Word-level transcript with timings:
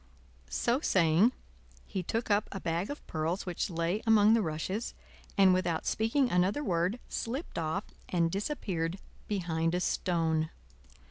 So 0.49 0.79
saying, 0.79 1.31
he 1.85 2.01
took 2.01 2.31
up 2.31 2.49
a 2.51 2.59
bag 2.59 2.89
of 2.89 3.05
pearls 3.05 3.45
which 3.45 3.69
lay 3.69 4.01
among 4.07 4.33
the 4.33 4.41
rushes, 4.41 4.95
and 5.37 5.53
without 5.53 5.85
speaking 5.85 6.31
another 6.31 6.63
word, 6.63 6.97
slipped 7.07 7.59
off 7.59 7.83
and 8.09 8.31
disappeared 8.31 8.97
behind 9.27 9.75
a 9.75 9.79
stone. 9.79 10.49